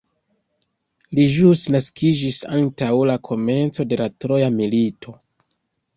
[1.17, 5.15] Li ĵus naskiĝis antaŭ la komenco de la troja milito.